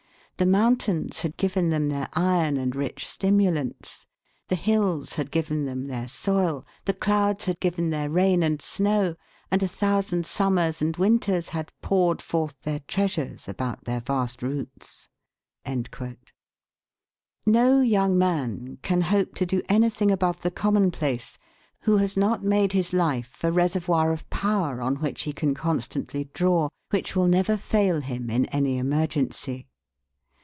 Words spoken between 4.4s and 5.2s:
the hills